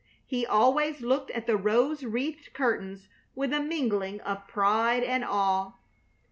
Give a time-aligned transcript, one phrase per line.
[0.25, 5.73] He always looked at the rose wreathed curtains with a mingling of pride and awe.